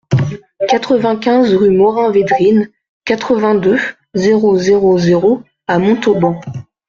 [0.67, 2.71] quatre-vingt-quinze rue Morin-Védrines,
[3.05, 3.77] quatre-vingt-deux,
[4.15, 6.41] zéro zéro zéro à Montauban